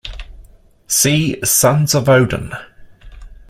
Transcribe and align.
See 0.87 1.37
Sons 1.45 1.93
of 1.93 2.09
Odin. 2.09 2.53